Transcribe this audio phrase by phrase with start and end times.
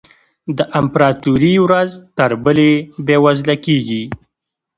[0.57, 2.71] د امپراتوري ورځ تر بلې
[3.05, 4.03] بېوزله کېږي.